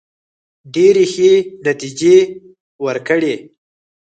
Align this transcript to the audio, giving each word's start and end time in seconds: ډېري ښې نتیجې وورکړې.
ډېري 0.73 1.05
ښې 1.13 1.31
نتیجې 1.65 2.17
وورکړې. 2.83 3.35